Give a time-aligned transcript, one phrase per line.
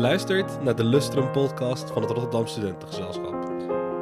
[0.00, 3.42] luistert naar de Lustrum podcast van het Rotterdam Studentengezelschap.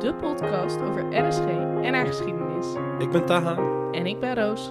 [0.01, 1.45] De podcast over RSG
[1.85, 2.67] en haar geschiedenis.
[2.99, 3.57] Ik ben Taha.
[3.93, 4.71] En ik ben Roos.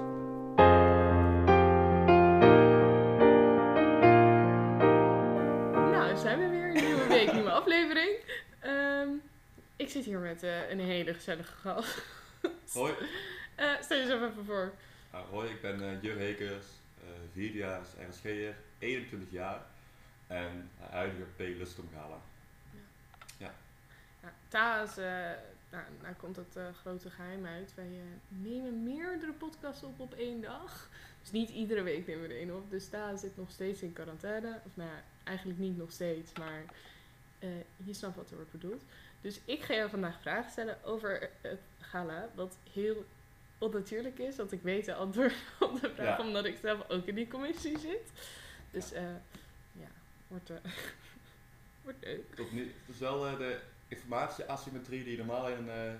[5.91, 6.67] Nou, zijn we weer.
[6.67, 8.11] Een nieuwe week, nieuwe aflevering.
[8.59, 9.09] Ehm,
[9.75, 12.01] ik zit hier met eh, een hele gezellige gast.
[12.73, 12.93] Hoi,
[13.55, 14.73] Eh, stel jezelf even voor.
[15.11, 16.65] Ah, hoi, ik ben uh, Jur Hekers,
[17.03, 19.61] uh, vierdejaars RSG'er, 21 jaar
[20.27, 21.39] en huidige P.
[21.39, 22.19] Lustrum Gala.
[23.37, 23.53] Ja,
[24.47, 25.05] Taas, eh,
[25.69, 27.73] nou, nou komt het eh, grote geheim uit.
[27.75, 30.89] Wij eh, nemen meerdere podcasts op op één dag.
[31.21, 32.69] Dus niet iedere week nemen we er één op.
[32.69, 34.59] Dus Taas zit nog steeds in quarantaine.
[34.65, 36.63] Of nou ja, eigenlijk niet nog steeds, maar
[37.39, 37.49] eh,
[37.85, 38.83] je snapt wat er wordt bedoeld.
[39.21, 42.29] Dus ik ga jou vandaag vragen stellen over het gala.
[42.35, 43.05] Wat heel
[43.57, 46.23] onnatuurlijk is, want ik weet de antwoord op de vraag, Ja.
[46.25, 48.11] omdat ik zelf ook in die commissie zit.
[48.71, 49.21] Dus eh, ja,
[50.27, 50.55] wordt, eh
[51.83, 52.35] wordt leuk.
[52.35, 55.91] Tot nu, het is wel eh, de informatieasymmetrie die je normaal in eh,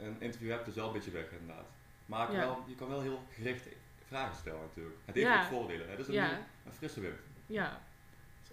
[0.00, 1.66] een interview hebt, is wel een beetje weg inderdaad.
[2.06, 2.38] Maar Ja.
[2.38, 3.66] wel, je kan wel heel gericht
[4.06, 4.96] vragen stellen natuurlijk.
[5.04, 5.42] Het heeft Ja.
[5.42, 5.90] ook voordelen.
[5.90, 6.46] Het is een, Ja.
[6.66, 7.18] een frisse wind.
[7.46, 7.82] Ja,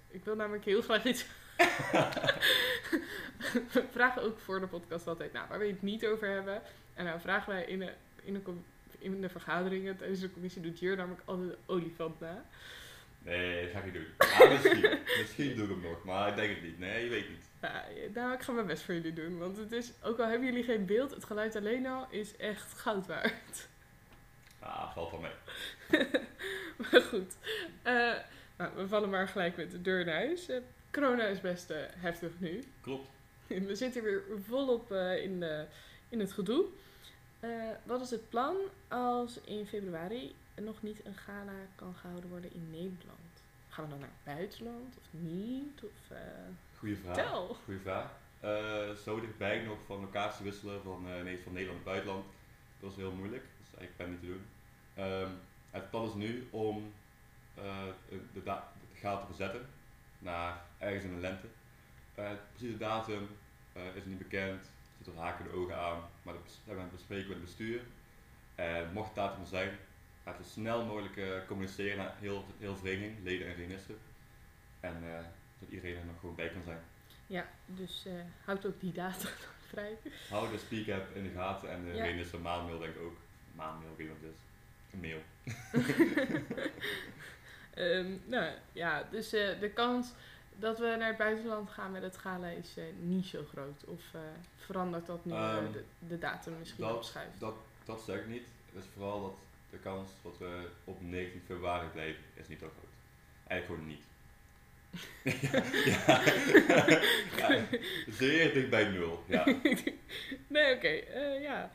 [0.08, 1.26] ik wil namelijk heel graag iets.
[3.74, 6.62] we vragen ook voor de podcast altijd, nou, waar we het niet over hebben.
[6.94, 8.42] En nou vragen wij in de, in de,
[9.00, 12.46] in de vergaderingen tijdens de commissie, doet Jur namelijk altijd de olifant na.
[13.24, 14.08] Nee, dat ga ik niet doen.
[14.40, 15.00] Ah, misschien.
[15.18, 16.80] misschien doe ik hem nog, maar ik denk het niet.
[16.80, 17.44] Nee, je weet niet.
[17.62, 17.74] Nou,
[18.14, 20.64] nou, ik ga mijn best voor jullie doen, want het is, ook al hebben jullie
[20.64, 23.68] geen beeld, het geluid alleen al is echt goud waard.
[24.60, 25.32] Ah, valt wel mee.
[26.78, 27.36] maar goed,
[27.84, 28.14] Eh,
[28.58, 30.50] nou, we vallen maar gelijk met de deur in huis.
[30.50, 30.58] Eh,
[30.92, 32.64] corona is best eh, heftig nu.
[32.82, 33.10] Klopt.
[33.48, 35.66] We zitten weer volop in, de,
[36.10, 36.66] in het gedoe.
[37.84, 38.56] Wat is het plan
[38.88, 43.44] als in februari nog niet een gala kan gehouden worden in Nederland?
[43.70, 45.84] Gaan we dan naar het buitenland of niet?
[45.84, 46.22] Of, eh,
[46.78, 47.16] Goeie vraag.
[47.16, 47.58] tel.
[47.66, 48.12] Goeie vraag.
[48.40, 52.26] Eh, zo dichtbij nog van locatie wisselen van, eh, nee, van Nederland naar buitenland.
[52.80, 53.44] Dat is heel moeilijk.
[53.44, 54.46] Dat is eigenlijk bijna niet te doen.
[55.06, 55.30] Ehm,
[55.72, 56.94] het plan is nu om
[57.56, 57.94] de,
[58.34, 58.42] de
[58.94, 59.66] gala te verzetten
[60.20, 61.48] naar ergens in de lente.
[62.16, 63.28] Eh precieze datum
[63.94, 64.62] is niet bekend.
[64.64, 66.00] Er zitten haken de ogen aan.
[66.24, 67.82] Maar dat bes- hebben we bespreken met het bestuur.
[68.56, 69.78] En mocht het datum er zijn,
[70.30, 73.98] gaat het zo snel mogelijk eh, communiceren naar heel, heel vereniging, leden en verenigisten.
[74.80, 75.20] En eh,
[75.60, 76.80] dat iedereen er nog gewoon bij kan zijn.
[77.28, 78.14] Ja, dus eh
[78.46, 79.30] houd ook die datum
[79.72, 79.98] vrij.
[80.30, 82.38] Hou de speak app in de gaten en de Ja.
[82.42, 83.18] maanmail denk ik ook.
[83.56, 84.40] Maanmail, weet wat het is.
[84.94, 85.22] Een mail.
[87.74, 90.12] Ehm, nou ja, dus de kans
[90.56, 93.84] dat we naar het buitenland gaan met het gala is niet zo groot.
[93.86, 94.02] Of
[94.58, 97.40] verandert dat nu eh, Ehm, de, de datum misschien dat- opschuift?
[97.40, 98.48] Dat, dat zeg ik niet.
[98.74, 99.34] Het is vooral dat
[99.72, 102.94] de kans dat we op 19 februari blijven is niet zo groot.
[103.48, 104.08] Eigenlijk gewoon niet.
[105.86, 106.22] ja,
[107.38, 107.56] ja.
[107.56, 107.66] ja,
[108.08, 109.24] zeer dicht bij nul.
[109.28, 109.46] Ja.
[110.48, 110.88] nee, oké.
[110.88, 111.72] eh, ja.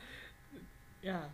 [0.99, 1.29] Ja.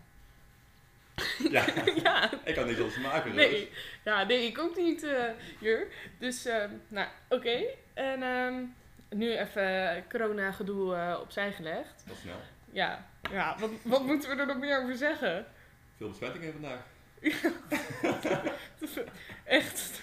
[1.50, 1.66] ja,
[2.04, 2.30] ja.
[2.44, 3.36] ik kan niet anders maken.
[3.36, 3.68] Nee, Roos.
[4.04, 5.30] ja, nee, ik ook niet, eh
[5.60, 5.88] Jur.
[6.18, 7.64] Dus, ehm, nou, oké.
[7.94, 8.64] En ehm,
[9.10, 12.04] nu even corona-gedoe eh, opzij gelegd.
[12.08, 12.40] Dat snel.
[12.72, 15.46] Ja, ja wat, wat moeten we er nog meer over zeggen?
[16.02, 16.86] Veel besmettingen vandaag.
[19.44, 20.02] Echt.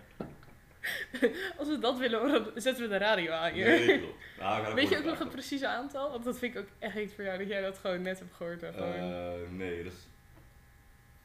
[1.58, 3.66] Als we dat willen horen, zetten we de radio aan hier.
[3.66, 4.24] Nee, klopt.
[4.38, 6.10] Nou, Weet je ook nog een precieze aantal?
[6.10, 8.34] Want dat vind ik ook echt iets voor jou, dat jij dat gewoon net hebt
[8.34, 8.64] gehoord.
[8.64, 8.92] Gewoon...
[8.92, 9.94] Eh, nee, dus.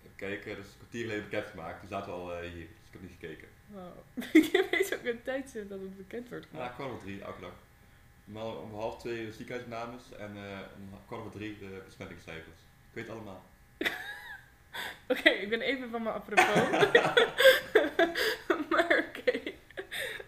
[0.03, 1.79] Even kijken, dus een kwartier geleden bekendgemaakt.
[1.79, 3.47] Toen zaten we al eh, hier, dus ik heb niet gekeken.
[3.67, 3.97] Wow.
[4.51, 6.75] je weet ook een tijdstip dat het bekend wordt Ja, gemaakt.
[6.75, 7.53] kwart over drie, elke dag.
[8.23, 12.59] Maar om half twee de ziekenhuisopnames en eh, om kwart over drie de besmettingscijfers.
[12.89, 13.43] Ik weet het allemaal.
[15.11, 16.45] Oké, ik ben even van mijn apropos.
[18.69, 19.39] maar oké.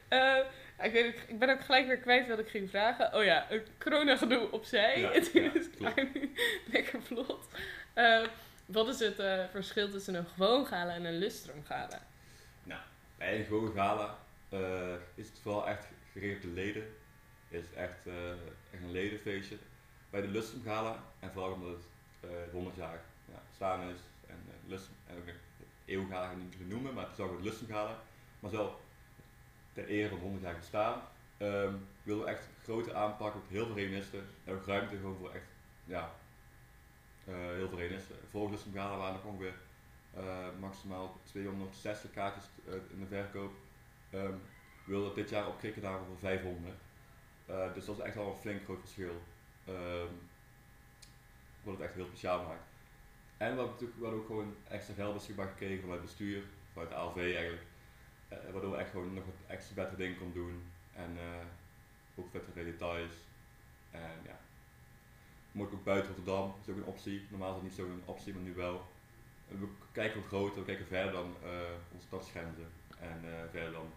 [0.07, 0.37] Eh,
[0.81, 3.13] ik, weet, ik ben ook gelijk weer kwijt wat ik ging vragen.
[3.13, 4.99] Oh ja, een corona-gedoe opzij.
[4.99, 6.33] Ja, Het is ja, nu.
[6.71, 7.47] Lekker vlot.
[7.93, 8.25] Eh,
[8.65, 12.01] wat is het eh, verschil tussen een gewoon gala en een lustrum gala?
[13.17, 14.17] Bij een gewoon gala
[15.15, 16.95] is het vooral echt gericht op de leden.
[17.49, 18.05] Is het echt,
[18.71, 19.57] echt een ledenfeestje.
[20.09, 21.85] Bij de Lustrum Gala, en vooral omdat het
[22.31, 23.01] eh 100 jaar
[23.59, 25.33] ja, bestaan is, en uh, Lustrum, en ook een
[25.85, 27.99] eeuwgala ga ik niet noemen, maar het is ook het Gala.
[28.39, 28.79] Maar wel
[29.73, 31.01] ter ere van 100 jaar bestaan,
[31.37, 31.73] ehm,
[32.03, 34.25] willen we echt grote aanpak op heel veel renisten.
[34.43, 35.47] En ook ruimte gewoon voor echt,
[35.85, 36.11] ja,
[37.25, 38.15] eh, heel veel renisten.
[38.31, 39.53] Lustrum Gala waren nog ongeveer
[40.13, 43.53] eh, maximaal 260 kaartjes eh, in de verkoop.
[44.09, 44.35] Ehm
[44.85, 46.73] we wilden het dit jaar opkrikken naar voor 500.
[47.45, 49.21] Eh, dus dat is echt wel een flink groot verschil.
[49.65, 50.13] Ehm
[51.63, 52.72] wat het echt heel speciaal maakt.
[53.37, 56.43] En we hebben natuurlijk we ook gewoon extra geld beschikbaar gekregen vanuit het bestuur,
[56.73, 57.63] vanuit de ALV eigenlijk.
[58.27, 60.63] Eh, waardoor we echt gewoon nog wat extra betere dingen kon doen.
[60.93, 61.45] En eh,
[62.15, 63.13] ook vettere details.
[63.91, 64.39] En ja.
[65.51, 67.25] Moet ook buiten Rotterdam, is ook een optie.
[67.29, 68.85] Normaal is dat niet zo'n optie, maar nu wel.
[69.47, 71.49] We kijken wat groter, we kijken verder dan eh,
[71.93, 72.67] onze stadsgrenzen.
[72.99, 73.19] En
[73.51, 73.91] verder dan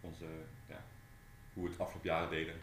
[0.00, 0.26] onze,
[0.68, 0.84] ja,
[1.52, 2.54] hoe we het afgelopen jaren deden.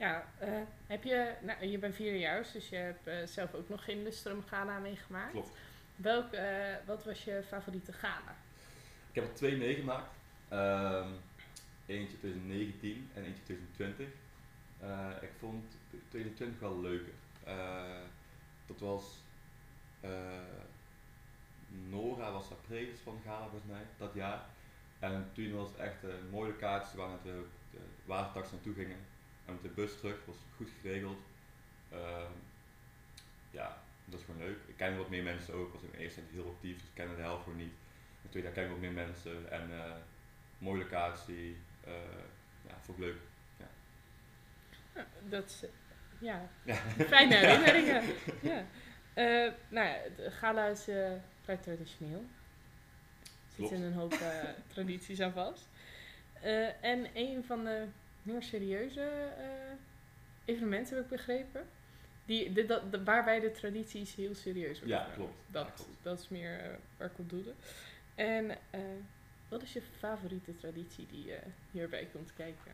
[0.00, 3.84] Ja, eh, heb je, nou, je bent vierdejaars, dus je hebt eh, zelf ook nog
[3.84, 5.30] geen Lustrum Gala meegemaakt.
[5.30, 5.56] Klopt.
[5.96, 8.36] Welk, eh, wat was je favoriete gala?
[9.08, 10.14] Ik heb er twee meegemaakt.
[10.48, 11.08] Ehm,
[11.86, 14.08] eentje 2019 en eentje 2020.
[14.80, 15.64] Eh, ik vond
[16.08, 17.12] 2020 wel leuker.
[18.66, 19.04] Dat was
[21.88, 24.40] Nora was daar prezes van gala volgens mij, dat jaar.
[24.98, 27.44] En toen was het echt een mooie kaartjes waar we
[28.04, 28.98] watertax naartoe gingen.
[29.44, 31.18] En met de bus terug, was goed geregeld.
[31.92, 32.32] Ehm,
[33.50, 34.58] ja, dat is gewoon leuk.
[34.66, 35.66] Ik ken wat meer mensen ook.
[35.66, 37.72] Ik was in eerste tijd heel actief, dus ik kende de helft gewoon niet.
[38.22, 39.92] In tweede jaar ken ik wat meer mensen en eh,
[40.58, 41.56] mooie locatie.
[41.84, 41.92] eh,
[42.68, 43.16] ja, vond ik leuk.
[44.94, 45.64] Nou, dat is,
[46.18, 46.74] ja, Ja.
[47.08, 48.02] fijne herinneringen.
[48.42, 48.64] ja.
[49.14, 50.82] Eh, nou ja, de gala is
[51.42, 52.24] vrij traditioneel.
[53.22, 54.14] Er zitten een hoop
[54.74, 55.68] tradities aan vast.
[56.80, 57.86] En een van de
[58.30, 59.00] meer serieuze
[59.38, 59.44] eh,
[60.44, 61.66] evenementen heb ik begrepen.
[62.24, 65.34] Die, de, dat, de- waarbij de tradities heel serieus worden Ja, klopt.
[65.46, 65.90] Dat, Ja, klopt.
[66.02, 67.52] dat is meer eh, waar ik op doelde.
[68.14, 68.80] En eh,
[69.48, 71.32] wat is je favoriete traditie die
[71.70, 72.72] hierbij komt kijken?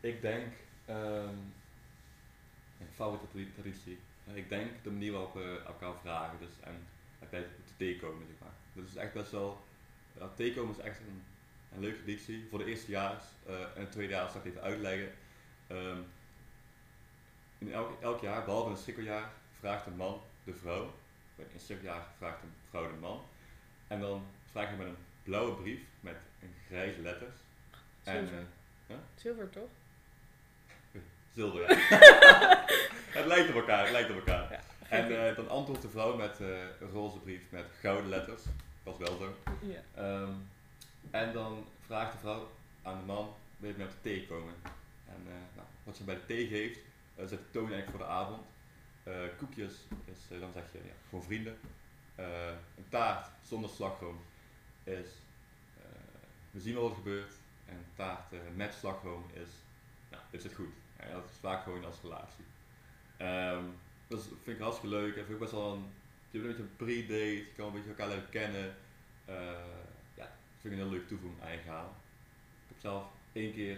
[0.00, 0.52] Ik denk,
[0.84, 1.34] ehm
[2.78, 3.98] mijn favoriete tra- traditie.
[4.34, 6.86] Ik denk de manier waarop we elkaar vragen dus, en
[7.18, 8.52] het bij te thee komen, zeg maar.
[8.72, 9.60] Dat is echt best wel,
[10.54, 11.22] komen is echt een,
[11.74, 13.24] een leuke traditie voor de eerstejaars.
[13.46, 15.12] eh en het tweede jaar zal ik even uitleggen.
[15.66, 15.98] Ehm,
[17.58, 20.94] in elk, elk jaar, behalve in het schrikkeljaar, vraagt een man de vrouw.
[21.36, 23.22] In het schrikkeljaar vraagt een vrouw de man.
[23.88, 27.34] En dan vraag je met een blauwe brief met een grijze letters.
[28.04, 28.46] En, Zilver.
[28.86, 29.68] eh, Zilver, toch?
[31.34, 31.76] Zilver, ja.
[33.18, 34.50] het lijkt op elkaar, het lijkt op elkaar.
[34.50, 34.60] Ja.
[34.88, 38.42] En eh, dan antwoordt de vrouw met een roze brief met gouden letters.
[38.82, 39.34] Dat was wel zo.
[39.66, 39.80] ja.
[39.94, 40.32] Ehm,
[41.10, 42.50] en dan vraagt de vrouw
[42.82, 44.54] aan de man, wil je op de thee komen?
[45.06, 46.78] En eh, nou, wat ze bij de thee geeft,
[47.14, 48.42] eh zet de voor de avond.
[49.02, 49.72] Eh, koekjes,
[50.04, 51.58] is, dan zeg je ja, gewoon vrienden.
[52.16, 54.20] Een taart zonder slagroom
[54.84, 55.06] is,
[56.50, 57.32] we zien wel wat gebeurt.
[57.66, 59.48] En taart met slagroom is,
[60.10, 60.72] nou, dit zit goed.
[60.96, 62.44] En dat is vaak gewoon als relatie.
[63.16, 63.64] Ehm,
[64.08, 65.08] dat is- vind ik hartstikke leuk.
[65.16, 65.84] En vind ik best wel een,
[66.30, 68.74] je hebt een beetje een pre-date, je kan een beetje elkaar leren kennen.
[70.68, 71.96] Vind ik een heel leuk toevoeging aan je verhaal.
[72.62, 73.76] Ik heb zelf één keer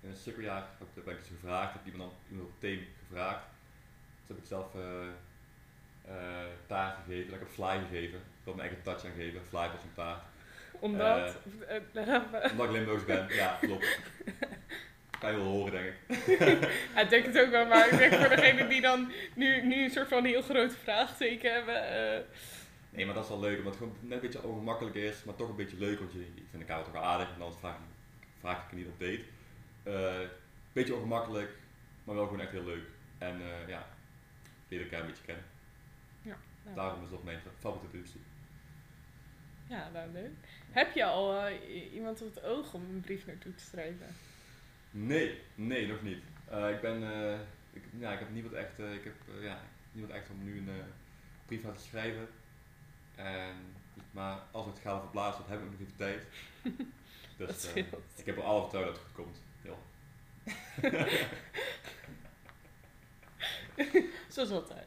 [0.00, 2.82] in een cirkeljaar heb ik- ben ik dus gevraagd, heb iemand dan iemand op thema
[3.08, 3.44] gevraagd.
[4.18, 5.08] Dus heb ik zelf eh
[6.08, 8.18] eh, taart gegeven, ik heb fly gegeven.
[8.18, 10.22] Ik wil mijn eigen touch aan geven, fly was een taart.
[10.72, 11.36] Omdat.
[11.68, 13.98] eh, Omdat ik Limburgs ben, ja klopt.
[15.20, 16.38] Kan je wel horen denk ik.
[17.02, 19.90] ik denk het ook wel, maar ik denk voor degene die dan nu, nu een
[19.90, 22.24] soort van heel grote vraagteken hebben.
[22.94, 25.34] Nee, maar dat is wel leuk, omdat het gewoon net een beetje ongemakkelijk is, maar
[25.34, 27.74] toch een beetje leuk, want je, je vindt elkaar toch wel aardig en anders vraag,
[27.76, 29.22] ik- vraag ik je niet op date.
[29.82, 30.28] Eh
[30.72, 31.50] beetje ongemakkelijk,
[32.04, 32.84] maar wel gewoon echt heel leuk.
[33.18, 33.86] En eh, ja,
[34.68, 35.44] leer elkaar een beetje kennen.
[36.62, 38.20] nou, Daarom is dat mijn favoriete traditie.
[39.68, 40.30] ja, nou leuk.
[40.70, 44.06] Heb je al eh, iemand op het oog om een brief naartoe te schrijven?
[44.90, 46.22] Nee, nee, nog niet.
[46.70, 47.02] Ik ben,
[47.72, 49.60] ik, ja, ik heb niemand echt, ik heb, ja,
[49.92, 50.70] niemand echt om nu een
[51.46, 52.28] brief aan te schrijven.
[53.16, 53.74] En,
[54.10, 56.26] maar als het gaat verplaatsen, dan heb ik nog even tijd.
[57.36, 58.02] Dus scheelt.
[58.16, 59.38] ik heb er alle vertrouwen dat het goed komt.
[59.62, 59.74] Ja.
[64.28, 64.86] Zoals altijd.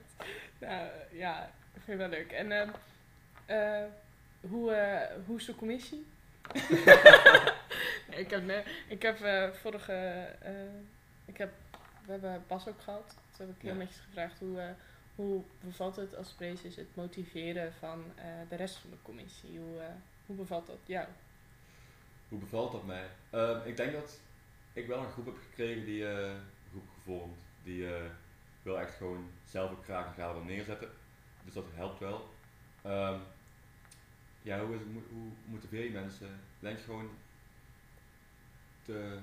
[0.60, 1.44] Nou, ja,
[1.74, 2.32] ik vind het wel leuk.
[2.32, 2.70] En ehm,
[3.46, 3.84] eh,
[4.50, 6.06] hoe, eh, hoe is de commissie?
[8.10, 9.18] nee, ik heb, ne- ik heb
[9.56, 10.28] vorige...
[11.26, 11.52] ik heb,
[12.06, 13.16] we hebben Bas ook gehad.
[13.38, 13.78] Toen heb ik heel Ja.
[13.78, 14.76] netjes gevraagd hoe,
[15.18, 19.60] hoe bevalt het als prezes het motiveren van eh, de rest van de commissie?
[19.60, 19.94] Hoe, eh,
[20.26, 21.08] hoe bevalt dat jou?
[22.30, 23.08] Hoe bevalt dat mij?
[23.30, 24.20] Ehm, ik denk dat
[24.74, 26.36] ik wel een groep heb gekregen die, eh,
[26.70, 27.88] groep gevormd, die
[28.62, 30.90] wil echt gewoon zelf ook graag een wil neerzetten.
[31.46, 32.30] Dus dat helpt wel.
[32.82, 33.20] Ehm,
[34.42, 34.78] ja, hoe,
[35.12, 36.40] hoe motiveer je mensen?
[36.60, 37.10] Denk gewoon
[38.82, 39.20] te,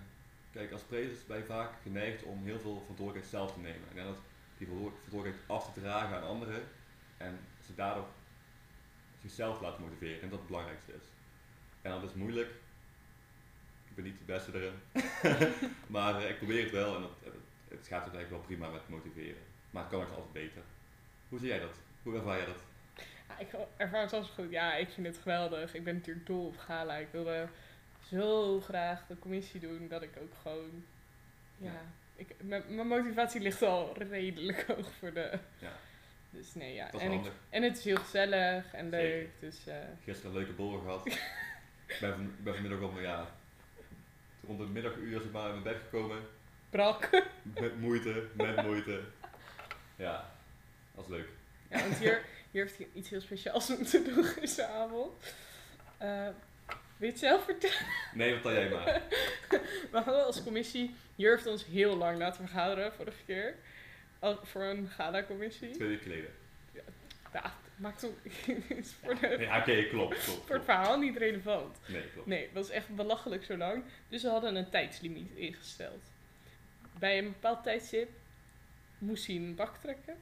[0.52, 3.88] kijk, als prezes ben je vaak geneigd om heel veel verantwoordelijkheid zelf te nemen.
[3.94, 4.18] En dat
[4.58, 6.62] die verantwoord- verantwoordelijkheid af te dragen aan anderen
[7.16, 8.06] en ze daardoor
[9.20, 11.06] zichzelf laten motiveren en dat het belangrijkste is.
[11.82, 12.50] En dat is moeilijk.
[13.88, 14.78] Ik ben niet de beste erin.
[15.94, 17.34] maar eh, ik probeer het wel en het, het,
[17.68, 19.42] het gaat eigenlijk wel prima met motiveren.
[19.70, 20.62] Maar het kan ook altijd beter.
[21.28, 21.74] Hoe zie jij dat?
[22.02, 22.62] Hoe ervaar jij dat?
[23.28, 24.50] Ja, ik ervaar het zelfs goed.
[24.50, 25.74] Ja, ik vind het geweldig.
[25.74, 26.96] Ik ben natuurlijk dol op gala.
[26.96, 27.48] Ik wilde
[28.08, 30.84] zo graag de commissie doen dat ik ook gewoon...
[31.56, 31.82] Ja.
[32.16, 35.38] Ik, mijn mijn motivatie ligt al redelijk hoog voor de...
[35.58, 35.72] Ja.
[36.30, 36.84] Dus nee, ja.
[36.90, 39.08] Dat is En, ik, en het is heel gezellig en Zeker.
[39.08, 39.28] leuk.
[39.40, 41.06] Dus eh, Gisteren een leuke borrel gehad.
[41.06, 41.20] ik
[42.00, 43.26] ben, van, ben vanmiddag om, ja,
[44.46, 46.22] rond het middaguur zeg maar in mijn bed gekomen.
[46.70, 47.10] brak.
[47.60, 49.00] Met moeite, met moeite.
[49.96, 50.30] Ja,
[50.94, 51.28] dat is leuk.
[51.70, 55.12] Ja, want hier, hier heeft hij iets heel speciaals moeten doen gisteravond.
[55.96, 56.28] Eh
[57.04, 57.86] wil je het zelf vertellen?
[58.14, 59.02] Nee, vertel jij maar.
[59.92, 63.54] We hadden als commissie, heeft ons heel lang laten vergaderen vorige keer.
[64.18, 65.70] Al- voor een gala-commissie.
[65.70, 66.30] Twee weken geleden.
[67.32, 68.06] Ja, maakt
[68.68, 70.46] is voor, de, Ja, oké, klopt, klopt.
[70.46, 71.78] voor het verhaal niet relevant.
[71.86, 72.26] Nee, klopt.
[72.26, 73.84] Nee, het was echt belachelijk zo lang.
[74.08, 76.02] Dus we hadden een tijdslimiet ingesteld.
[76.98, 78.08] Bij een bepaald tijdstip
[78.98, 80.16] moest hij een bak trekken.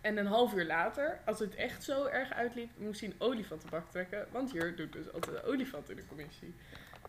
[0.00, 3.90] En een half uur later, als het echt zo erg uitliep, moest hij een olifantenbak
[3.90, 4.26] trekken.
[4.30, 6.54] Want hier doet dus altijd een olifant in de commissie.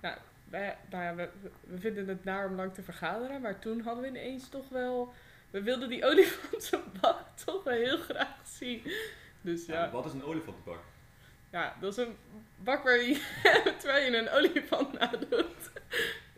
[0.01, 0.17] Nou,
[0.49, 1.29] wij, nou ja, we,
[1.61, 3.41] we vinden het naar om lang te vergaderen.
[3.41, 5.13] Maar toen hadden we ineens toch wel...
[5.49, 8.81] We wilden die olifantenbak toch wel heel graag zien.
[9.41, 10.79] Dus Ja, ja, Wat is een olifantenbak?
[11.49, 12.15] ja dat is een
[12.55, 13.13] bak waar je,
[13.79, 15.71] terwijl je een olifant nadoet.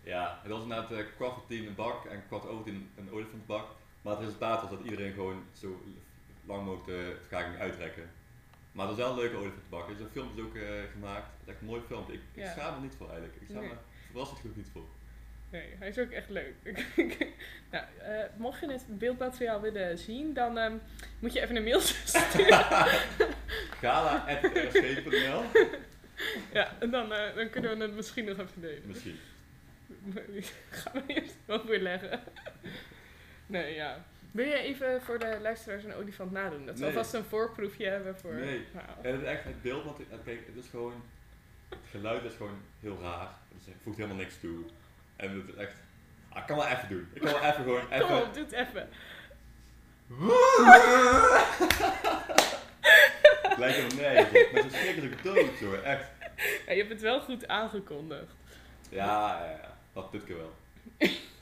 [0.04, 3.12] Ja, het was inderdaad eh, kwart voor tien een bak en kwart over tien een
[3.12, 3.68] olifantenbak.
[4.02, 5.83] Maar het resultaat was dat iedereen gewoon zo
[6.46, 8.10] lang mogelijk de vergadering uitrekken.
[8.72, 9.88] Maar het was wel een leuke olifantenbak.
[9.88, 11.26] Er is een film dus ook eh, gemaakt.
[11.26, 12.06] Het is echt een mooi film.
[12.08, 12.52] Ik, ik Ja.
[12.52, 13.36] schaam er niet voor eigenlijk.
[13.42, 13.72] Ik schaam Nee.
[13.72, 13.78] er
[14.10, 14.86] verrassend genoeg niet voor.
[15.50, 16.54] Nee, hij is ook echt leuk.
[17.72, 20.74] nou, eh, mocht je het beeldmateriaal willen zien, dan ehm,
[21.20, 22.66] moet je even een mailtje sturen.
[23.82, 25.44] Gala.rsg.nl
[26.54, 28.82] ja, en dan, eh, dan kunnen we het misschien nog even delen.
[28.86, 29.20] Misschien.
[30.70, 32.20] Gaan we eerst wel weer leggen.
[33.46, 34.06] nee, ja.
[34.34, 36.66] Wil je even voor de luisteraars een olifant nadoen?
[36.66, 36.90] Dat we Nee.
[36.90, 38.34] alvast een voorproefje hebben voor...
[38.34, 38.66] Nee.
[38.74, 41.04] Nou, En het echt het beeld, want het, kijk, het is gewoon,
[41.70, 43.28] het geluid is gewoon heel raar.
[43.66, 44.64] Het voegt helemaal niks toe.
[45.16, 45.74] En het is echt,
[46.30, 47.08] ah, ik kan wel even doen.
[47.14, 48.22] Ik kan wel even gewoon, Kom even.
[48.28, 48.90] op, doe het even.
[53.42, 54.52] Het lijkt helemaal nergens op.
[54.52, 55.78] Met zo'n schrikkelijke dood, hoor.
[55.84, 56.10] Echt.
[56.66, 58.34] Ja, je hebt het wel goed aangekondigd.
[58.90, 59.06] Ja,
[59.46, 59.78] ja, ja.
[59.94, 60.54] Dat dit keer wel.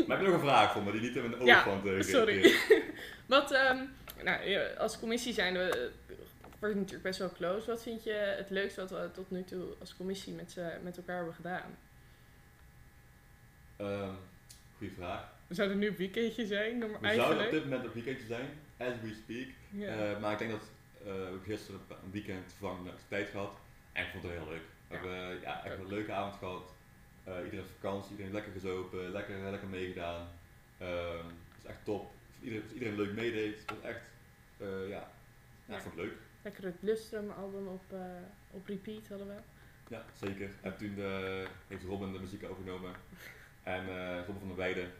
[0.07, 2.01] Maar heb je nog een vraag voor me die niet in mijn Ja, olifant eh,
[2.01, 2.55] sorry.
[3.25, 3.77] Wat, ehm,
[4.23, 6.15] nou, als commissie zijn we, eh,
[6.59, 7.67] wordt natuurlijk best wel close.
[7.67, 11.15] Wat vind je het leukste wat we tot nu toe als commissie met, met elkaar
[11.15, 11.77] hebben gedaan?
[13.77, 14.13] Ehm,
[14.77, 15.23] goeie vraag.
[15.47, 17.51] We zouden nu een weekendje zijn, We zouden op eigenlijk.
[17.51, 19.47] dit moment op weekendje zijn, as we speak.
[19.69, 19.87] Ja.
[20.13, 20.69] Eh, maar ik denk dat
[21.05, 23.51] eh, we gisteren een weekend vervangende tijd gehad.
[23.91, 24.61] En ik vond het heel leuk.
[24.87, 24.99] We Ja.
[25.01, 26.73] hebben ja, echt een leuke avond gehad.
[27.23, 30.27] Eh, iedereen heeft vakantie, iedereen lekker gezopen, lekker, lekker meegedaan.
[30.77, 32.11] Ehm het is echt top.
[32.41, 33.59] Iedereen, iedereen leuk meedeed.
[33.59, 34.09] Het was echt,
[34.57, 35.11] eh, ja,
[35.65, 36.13] ja, ik vond het leuk.
[36.41, 37.99] Lekker het Lustrum album op, eh,
[38.51, 39.35] op repeat hadden we.
[39.87, 40.49] Ja, zeker.
[40.61, 40.93] En toen
[41.67, 42.91] heeft Robin de muziek overgenomen.
[43.63, 43.85] En
[44.17, 44.91] Robin van der Weijden.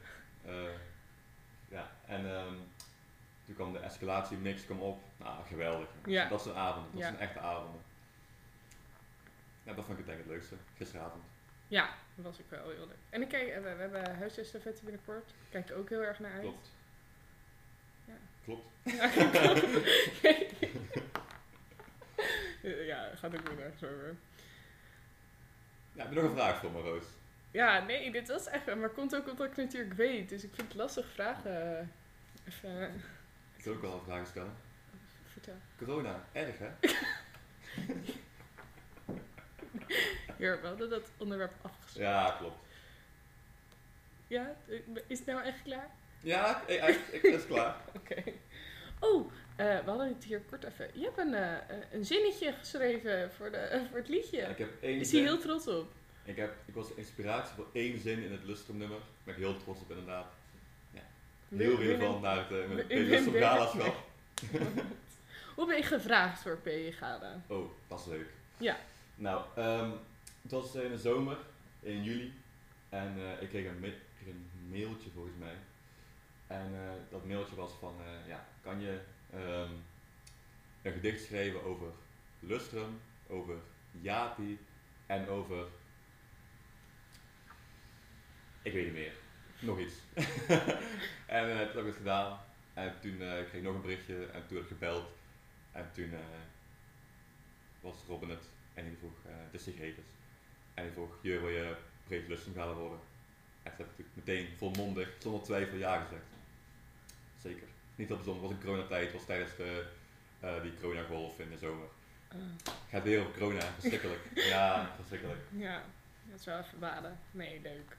[1.69, 2.53] Ja, en ehm,
[3.45, 5.01] toen kwam de escalatiemix kwam op.
[5.17, 5.87] Nou, geweldig.
[6.05, 6.27] Ja.
[6.29, 6.91] Dat zijn avonden.
[6.91, 7.07] Dat Ja.
[7.07, 7.81] zijn echte avonden.
[9.63, 10.55] Ja, dat vond ik denk ik het leukste.
[10.77, 11.23] Gisteravond.
[11.71, 12.97] Ja, dat was ook wel heel leuk.
[13.09, 15.31] En ik kijk, eh, we, we hebben huisestafette binnenkort.
[15.49, 16.41] Kijk ik ook heel erg naar uit.
[16.41, 16.69] Klopt.
[18.05, 18.13] Ja.
[18.43, 18.65] Klopt.
[18.83, 19.65] Ja, klopt.
[22.85, 24.15] ja, gaat ook weer nergens over.
[25.93, 27.03] Ja, heb je nog een vraag voor me, Roos?
[27.51, 28.75] Ja, nee, dit was echt...
[28.75, 30.29] Maar komt ook omdat ik natuurlijk weet.
[30.29, 31.79] Dus ik vind het lastig vragen.
[31.79, 31.85] eh,
[32.47, 33.01] Even
[33.55, 34.55] Ik wil ook wel een vraag stellen.
[35.27, 35.55] vertel.
[35.77, 36.69] Corona, erg hè?
[40.49, 42.11] We hadden dat onderwerp afgesloten.
[42.11, 42.55] Ja, klopt.
[44.27, 44.55] Ja,
[45.07, 45.89] is het nou echt klaar?
[46.21, 47.75] Ja, ik, ik, ik, dat is klaar.
[47.97, 48.23] Oké.
[48.99, 50.89] Oh, eh, we hadden het hier kort even.
[50.93, 51.57] Je hebt een, eh,
[51.91, 54.37] een zinnetje geschreven voor, de, voor het liedje.
[54.37, 55.91] Ik heb één Is hij heel trots op?
[56.23, 58.97] Ik, heb, ik was de inspiratie voor één zin in het Lustrum nummer.
[58.97, 60.25] Daar ben ik heel trots op inderdaad.
[61.55, 63.95] Heel relevant naar het uh, Wim- met Wim Lustrum Berg- Galaschap.
[65.55, 67.41] Hoe ben je gevraagd voor PJ Gala?
[67.47, 68.27] Oh, dat is leuk.
[68.57, 68.77] Ja.
[69.15, 69.89] Nou, ehm,
[70.41, 71.37] het was in de zomer,
[71.79, 72.33] in juli.
[72.89, 73.95] En eh, ik kreeg een,
[74.69, 75.55] mailtje volgens mij.
[76.47, 78.99] En eh, dat mailtje was van, eh, ja, kan je
[79.33, 79.71] ehm,
[80.81, 81.91] een gedicht schrijven over
[82.39, 83.55] Lustrum, over
[83.91, 84.59] Jati
[85.05, 85.65] en over...
[88.61, 89.13] Ik weet niet meer.
[89.61, 89.95] Nog iets.
[91.25, 92.39] en eh, toen heb ik het gedaan.
[92.73, 95.05] En toen eh, kreeg ik nog een berichtje en toen werd ik gebeld.
[95.71, 96.19] En toen eh,
[97.81, 100.05] was Robin het en die vroeg eh de sigarettes.
[100.73, 101.75] En die vroeg, je wil je
[102.55, 102.99] gaan worden?
[103.63, 106.23] En toen heb ik meteen volmondig, zonder twijfel ja gezegd.
[107.41, 107.67] Zeker.
[107.95, 109.85] Niet heel bijzonder, was in coronatijd, was tijdens de,
[110.39, 111.87] eh, die coronagolf in de zomer.
[112.27, 114.19] Ah, Gaat weer op corona, verschrikkelijk.
[114.53, 115.39] ja, verschrikkelijk.
[115.49, 115.83] ja,
[116.23, 117.19] dat is wel even baden.
[117.31, 117.97] Nee, leuk.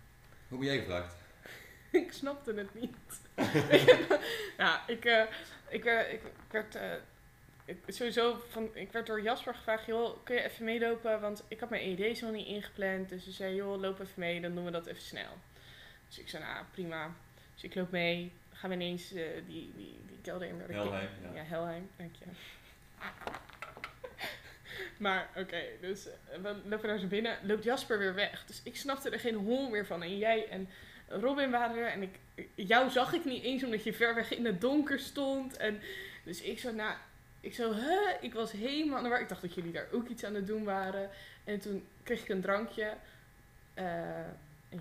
[0.48, 1.14] Hoe ben jij gevraagd?
[2.02, 3.20] ik snapte het niet.
[4.58, 5.24] ja, ik, eh,
[5.68, 6.90] ik, eh, ik werd eh,
[7.64, 11.20] ik, sowieso van, ik werd door Jasper gevraagd, joh, kun je even meelopen?
[11.20, 13.08] Want ik had mijn ED's nog niet ingepland.
[13.08, 15.38] Dus ze zei, joh, loop even mee, dan doen we dat even snel.
[16.08, 17.10] Dus ik zei, nou, prima.
[17.54, 18.32] Dus ik loop mee.
[18.52, 20.60] Gaan we ineens eh, die, die, die kelder in.
[20.60, 21.34] Helheim, ja.
[21.34, 22.24] Ja, Helheim, dank je.
[24.96, 27.38] Maar oké, dus eh, we lopen daar zo binnen.
[27.42, 28.44] Loopt Jasper weer weg.
[28.46, 30.02] Dus ik snapte er geen hol meer van.
[30.02, 30.68] En jij en
[31.08, 31.88] Robin waren er.
[31.88, 32.18] En ik,
[32.54, 35.56] jou zag ik niet eens omdat je ver weg in het donker stond.
[35.56, 35.80] En
[36.24, 36.94] dus ik zo, nou,
[37.42, 38.10] ik zo, huh?
[38.20, 39.20] Ik was helemaal war.
[39.20, 41.10] Ik dacht dat jullie daar ook iets aan het doen waren.
[41.44, 42.96] En toen kreeg ik een drankje.
[43.74, 44.26] Eh?
[44.68, 44.80] Een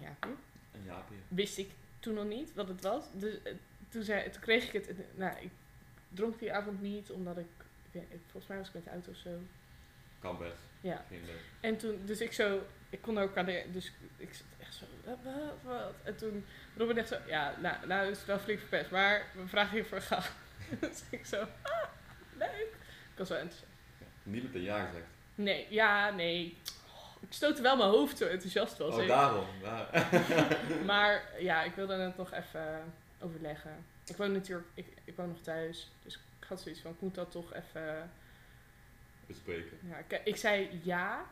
[0.85, 1.15] jaapje.
[1.27, 3.05] wist ik toen nog niet wat het was.
[3.13, 3.53] Dus eh,
[3.89, 4.97] toen, zei, toen kreeg ik het.
[5.15, 5.49] nou, ik
[6.09, 7.45] dronk die avond niet omdat ik,
[7.91, 9.39] ik weet, volgens mij was ik met de auto of zo.
[10.19, 10.57] Kan best.
[10.81, 11.05] Ja.
[11.59, 14.85] En toen, dus ik zo, ik kon ook aan de, dus ik zat echt zo,
[15.63, 15.93] wat?
[16.03, 16.45] En toen
[16.77, 19.85] Robin echt zo, ja, nou, nou is het wel flink verpest, maar we vragen je
[19.85, 20.03] voor
[20.79, 21.83] dus ik zo, ah,
[22.41, 22.69] leuk.
[23.11, 23.71] Ik was wel enthousiast.
[23.99, 24.05] Ja.
[24.23, 25.05] Niet met een ja gezegd.
[25.35, 26.57] Nee, ja, nee.
[26.87, 28.95] Oh, ik stootte wel mijn hoofd zo enthousiast was.
[28.95, 29.45] Oh, daarom.
[29.61, 29.89] Ja.
[30.91, 33.85] Maar ja, ik wilde het nog even overleggen.
[34.05, 35.91] Ik woon natuurlijk, ik, ik woon nog thuis.
[36.03, 38.11] Dus ik had zoiets van, ik moet dat toch even...
[39.25, 39.77] Bespreken.
[39.89, 41.25] Ja, ik, ik zei ja,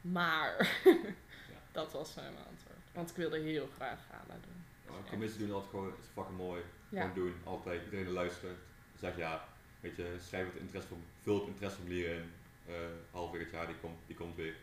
[0.00, 0.78] maar
[1.72, 2.78] dat was mijn antwoord.
[2.92, 4.64] Want ik wilde heel graag gala doen.
[4.86, 6.62] Ja, commissie doen altijd gewoon, is fucking mooi.
[6.88, 7.84] Ja, Gewoon doen, altijd.
[7.84, 8.58] Iedereen luistert.
[9.00, 9.47] Zeg ja.
[9.80, 12.30] Weet je, schrijf het interesse van, vul het interesseformulier in.
[12.66, 12.74] Eh
[13.10, 14.54] halverwege het jaar, die komt, die komt weer.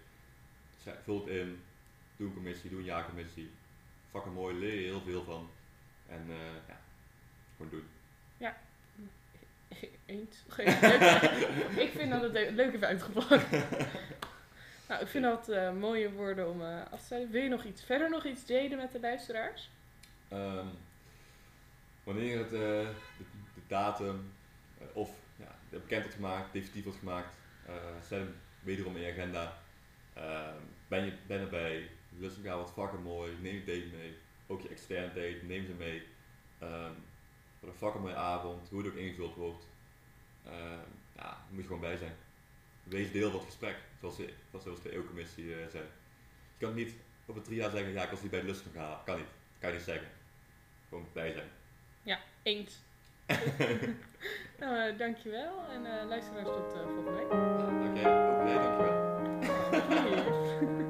[0.81, 1.61] Schrijf- Vul het in.
[2.17, 3.49] Doe een commissie, doe een jaarcommissie.
[4.11, 5.49] Fucking mooi, leer je heel veel van.
[6.09, 6.35] En eh
[6.67, 6.79] ja,
[7.57, 7.87] gewoon doen.
[10.05, 10.37] eens.
[10.47, 11.21] Geen- leuk.
[11.77, 13.51] ik vind dat het le- leuk even uitgepakt.
[14.87, 17.31] nou, ik vind dat eh, mooie woorden om eh, af te sluiten.
[17.31, 19.69] Wil je nog iets, verder nog iets delen met de luisteraars?
[20.27, 20.65] Ehm,
[22.03, 23.23] wanneer het, eh, de,
[23.55, 24.34] de datum eh,
[24.93, 27.73] of ja, bekend wordt gemaakt, definitief wordt gemaakt, eh
[28.07, 29.57] zet hem wederom in je agenda.
[30.13, 31.89] Ehm, ben je ben erbij,
[32.37, 34.17] elkaar wat fucking mooi, neem je date mee,
[34.47, 36.03] ook je externe date, neem ze mee.
[36.59, 36.91] Ehm
[37.59, 39.65] wat een fucking mooie avond, hoe het ook ingevuld wordt.
[40.45, 40.79] Ehm,
[41.15, 42.15] ja, moet je gewoon bij zijn.
[42.83, 45.83] Wees deel van het gesprek, zoals, de- zoals de EU-commissie eh, zei.
[46.57, 46.93] Je kan niet
[47.25, 49.27] over drie jaar zeggen, ja ik was niet bij de lust gaan, kan niet.
[49.59, 50.07] Kan je niet zeggen.
[50.89, 51.47] Gewoon bij zijn.
[52.43, 52.77] Eens.
[54.59, 55.53] nou, eh, dankjewel.
[55.73, 57.29] En eh luisteraars tot eh, volgende week.
[57.29, 58.29] Dank jij.
[58.29, 58.93] Ook jij, dankjewel.